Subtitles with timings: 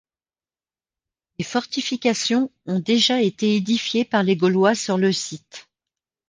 [1.37, 5.69] Des fortifications ont déjà été édifiées par les Gaulois sur le site.